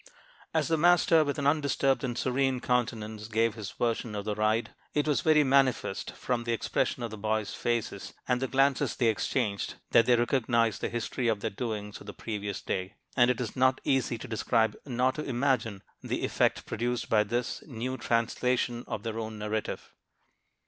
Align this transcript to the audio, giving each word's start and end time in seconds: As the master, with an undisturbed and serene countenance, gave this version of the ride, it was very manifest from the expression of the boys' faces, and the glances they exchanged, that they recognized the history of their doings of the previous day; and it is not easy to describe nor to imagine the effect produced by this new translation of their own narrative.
As 0.51 0.67
the 0.67 0.77
master, 0.77 1.23
with 1.23 1.37
an 1.37 1.45
undisturbed 1.45 2.03
and 2.03 2.17
serene 2.17 2.59
countenance, 2.59 3.27
gave 3.27 3.53
this 3.53 3.69
version 3.69 4.15
of 4.15 4.25
the 4.25 4.33
ride, 4.33 4.73
it 4.95 5.07
was 5.07 5.21
very 5.21 5.43
manifest 5.43 6.13
from 6.13 6.43
the 6.43 6.53
expression 6.53 7.03
of 7.03 7.11
the 7.11 7.19
boys' 7.19 7.53
faces, 7.53 8.11
and 8.27 8.41
the 8.41 8.47
glances 8.47 8.95
they 8.95 9.09
exchanged, 9.09 9.75
that 9.91 10.07
they 10.07 10.15
recognized 10.15 10.81
the 10.81 10.89
history 10.89 11.27
of 11.27 11.41
their 11.41 11.51
doings 11.51 12.01
of 12.01 12.07
the 12.07 12.15
previous 12.15 12.63
day; 12.63 12.95
and 13.15 13.29
it 13.29 13.39
is 13.39 13.55
not 13.55 13.79
easy 13.83 14.17
to 14.17 14.27
describe 14.27 14.75
nor 14.87 15.11
to 15.11 15.21
imagine 15.23 15.83
the 16.01 16.25
effect 16.25 16.65
produced 16.65 17.07
by 17.07 17.23
this 17.23 17.61
new 17.67 17.95
translation 17.95 18.83
of 18.87 19.03
their 19.03 19.19
own 19.19 19.37
narrative. 19.37 19.93